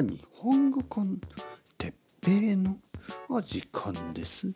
[0.00, 1.20] 日本語コン
[1.76, 1.92] てっ
[2.22, 2.78] ぺいの
[3.42, 4.50] 時間です。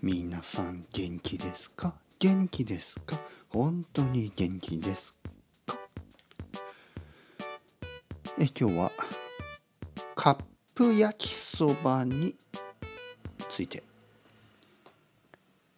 [0.00, 1.94] 皆さん元気ですか？
[2.18, 3.20] 元気ですか？
[3.50, 5.14] 本当に元気です
[5.66, 5.76] か？
[8.38, 8.92] え今日は
[10.14, 10.38] カッ
[10.74, 12.34] プ焼きそばに
[13.50, 13.82] ついて。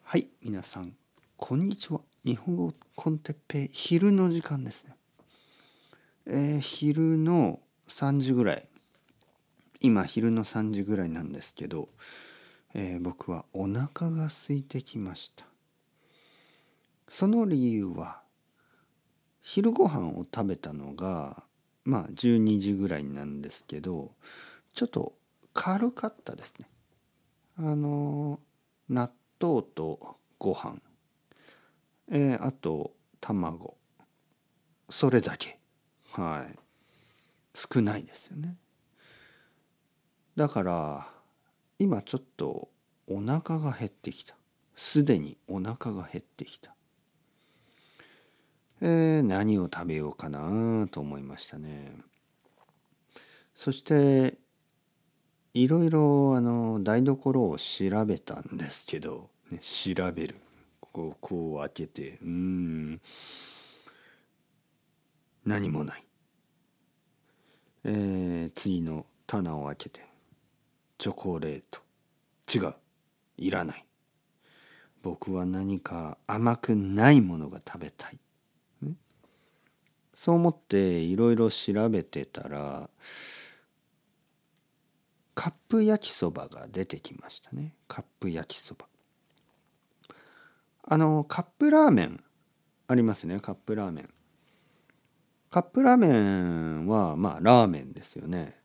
[0.05, 0.95] はい皆さん
[1.37, 2.03] こんにちは。
[2.25, 4.95] 日本語コンテッペイ昼の時間ですね。
[6.27, 7.59] えー、昼の
[7.89, 8.69] 3時ぐらい。
[9.85, 11.89] 今昼の3時ぐらいなんですけど、
[12.73, 15.45] えー、僕はお腹が空いてきました。
[17.09, 18.23] その理由は
[19.43, 21.43] 昼ご飯を食べたのが
[21.85, 24.13] まあ12時ぐらいなんですけど
[24.73, 25.15] ちょっと
[25.53, 26.69] 軽かったですね。
[27.59, 28.39] あの
[28.89, 30.81] 納豆とご飯。
[32.09, 33.77] えー、あと卵。
[34.89, 35.59] それだけ。
[36.13, 36.59] はい。
[37.55, 38.57] 少ないですよね。
[40.37, 41.09] だから
[41.79, 42.69] 今ちょっと
[43.07, 44.35] お腹が減ってきた。
[44.75, 46.75] すでにお腹が減ってきた。
[48.81, 51.93] えー、何を食べようかなと思いましたね。
[53.55, 54.39] そして
[55.55, 60.37] いろいろあの台所を調べたんですけど、ね、調べる。
[60.81, 62.19] こうこう開けて。
[62.23, 63.01] うん。
[65.45, 66.05] 何もない、
[67.85, 70.12] えー、次の棚を開けて。
[71.03, 71.81] チョコレート。
[72.55, 72.75] 違う。
[73.37, 73.85] いらない。
[75.03, 78.21] 僕は何か甘くないものが食べたい、
[78.83, 78.93] ね、
[80.15, 82.89] そう思っていろいろ調べてたら
[85.35, 87.75] カップ焼きそばが出てきましたね。
[87.89, 88.87] カップ焼きそば。
[90.85, 92.23] あのカップラーメン
[92.87, 93.41] ありますね。
[93.41, 94.11] カップラーメン。
[95.51, 98.57] カップラーメンはまあラーメンですよね。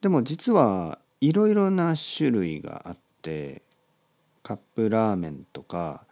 [0.00, 3.62] でも実はいろいろな種類があって
[4.42, 6.04] カップラーメンとか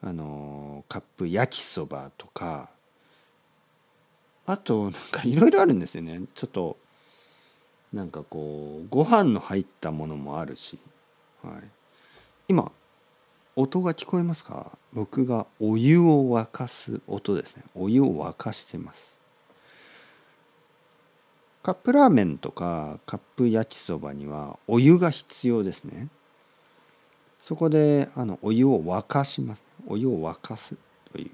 [0.00, 2.70] あのカップ焼きそばとか
[4.46, 6.20] あとなんかいろいろあるんですよね。
[6.34, 6.76] ちょっと
[7.92, 10.78] なんかこうご飯の入ったものもあるし、
[11.42, 11.62] はい、
[12.48, 12.70] 今
[13.56, 14.78] 音が聞こえますか？
[14.92, 17.64] 僕がお湯を沸かす音ですね。
[17.74, 19.18] お湯を沸かしてます。
[21.64, 26.08] カップラーメンとかカップ焼きそばにはお湯が必要ですね。
[27.40, 29.64] そこであのお湯を沸かします。
[29.86, 30.76] お湯を沸かす
[31.10, 31.30] という、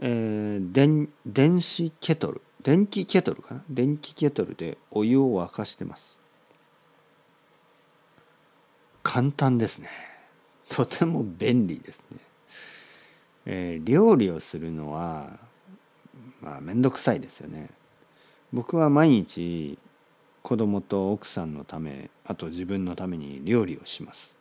[0.00, 2.42] えー、電電子ケトル。
[2.64, 3.62] 電気ケトルかな？
[3.70, 6.18] 電気ケトルでお湯を沸かしてます。
[9.04, 9.88] 簡単ですね。
[10.70, 12.18] とても便利ですね、
[13.46, 15.38] えー、料理をするのは
[16.40, 17.70] まあ面倒くさいですよね。
[18.52, 19.78] 僕は毎日
[20.42, 24.38] 子供と奥さんのためあと自分のために料理をします、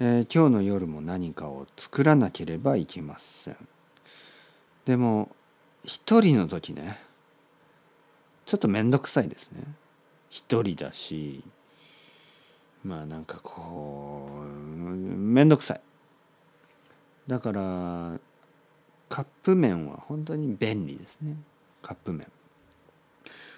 [0.00, 3.56] えー、今日の夜も何かを作らなければいけません。
[4.84, 5.30] でも
[5.84, 6.98] 一人の時ね
[8.46, 9.62] ちょっと面倒くさいですね。
[10.30, 11.44] 一人だし
[12.84, 15.80] まあなんかこう面倒くさい。
[17.26, 18.18] だから
[19.08, 21.36] カップ麺は本当に便利ですね。
[21.82, 22.26] カップ麺。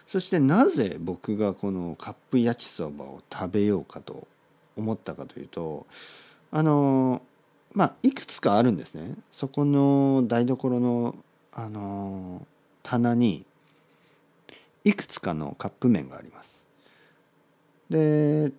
[0.06, 4.26] そしてなぜ僕がこのカップ焼きそばを食べようかと
[4.76, 5.86] 思ったかというと
[6.50, 7.22] あの
[7.72, 9.14] まあいくつかあるんですね。
[9.32, 11.16] そこの台所の
[11.52, 12.46] あの
[12.82, 13.44] 棚に
[14.84, 16.66] いくつかのカップ麺があります。
[17.90, 18.52] で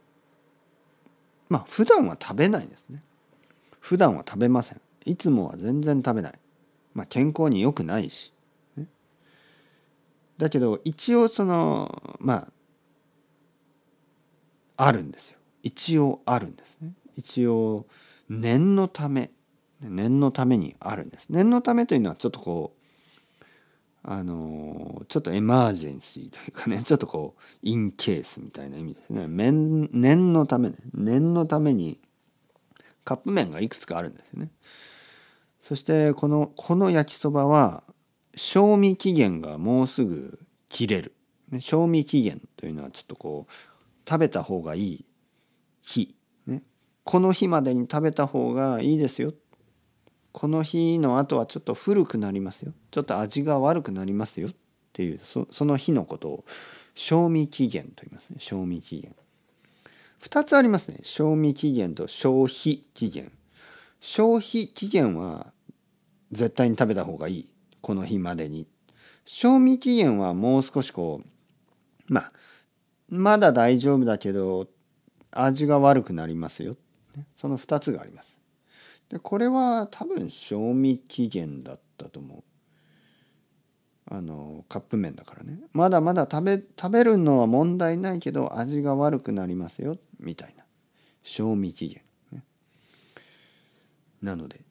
[1.47, 2.99] まあ普段は食べないですね。
[3.79, 4.81] 普段は食べません。
[5.05, 6.33] いつもは全然食べない。
[6.93, 8.33] まあ健康に良くないし。
[10.37, 12.47] だけど一応そのまあ
[14.77, 15.37] あるんですよ。
[15.63, 16.93] 一応あるんですね。
[17.15, 17.85] 一応
[18.29, 19.31] 念のため
[19.81, 21.29] 念のためにあるんです。
[21.29, 22.81] 念のためというのはちょっとこう
[24.03, 29.27] あのちょっとエマージェンシーというかね ちょっとこうインケースみたいな意味ですね。
[29.27, 30.77] 念のためね。
[30.93, 31.99] 念のために
[33.03, 34.51] カップ麺がいくつかあるんですよね。
[35.59, 37.83] そしてこのこの焼きそばは
[38.35, 40.39] 賞味期限がもうすぐ
[40.69, 41.13] 切れる、
[41.59, 43.51] 賞味期限というのはちょっとこう
[44.09, 45.05] 食べた方がいい
[45.81, 46.15] 日、
[46.45, 46.63] ね、
[47.03, 49.33] この日までに食べた方がいいですよ。
[50.31, 52.73] この日の後はちょっと古くなりますよ。
[52.91, 54.49] ちょっと味が悪くなりますよ。
[54.49, 54.51] っ
[54.91, 56.45] ていうその日のことを
[56.93, 58.37] 賞味期限と言いますね。
[58.39, 59.15] 賞味期限。
[60.21, 60.99] 2つありますね。
[61.03, 63.31] 賞味期限と消費期限。
[64.01, 65.53] 消費期限は
[66.31, 67.49] 絶対に食べた方がいい。
[67.85, 68.65] この日までに。
[69.25, 72.31] 賞味期限はもう少しこうまあ
[73.09, 74.67] まだ大丈夫だけど
[75.29, 76.77] 味が悪くなりますよ。
[77.35, 78.39] その2つがあります。
[79.09, 82.43] でこれは多分賞味期限だったと思う。
[84.09, 85.59] あのカップ麺だからね。
[85.71, 90.63] まだまだ食べ食べるのは問題ないけど味が悪くなりますよみたいな。
[91.21, 92.01] 賞味期限、
[94.23, 94.61] なので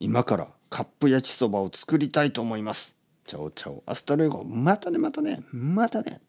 [0.00, 2.96] 今からカップ焼きそばを作りたいと思います。
[3.26, 3.82] Ciao ciao。
[3.86, 4.44] Hasta luego。
[4.44, 6.20] またねまたねまたね。